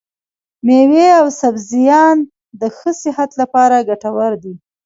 مېوې 0.65 1.07
او 1.19 1.25
سبزيان 1.41 2.17
د 2.59 2.61
ښه 2.77 2.91
صحت 3.01 3.29
لپاره 3.41 3.85
ګټور 3.89 4.31
دي. 4.43 4.53